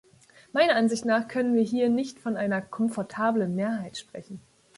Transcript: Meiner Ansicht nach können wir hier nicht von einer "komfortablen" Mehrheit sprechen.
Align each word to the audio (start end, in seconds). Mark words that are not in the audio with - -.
Meiner 0.51 0.75
Ansicht 0.77 1.05
nach 1.05 1.27
können 1.27 1.53
wir 1.55 1.61
hier 1.61 1.87
nicht 1.87 2.17
von 2.17 2.35
einer 2.35 2.59
"komfortablen" 2.59 3.53
Mehrheit 3.55 3.97
sprechen. 3.99 4.41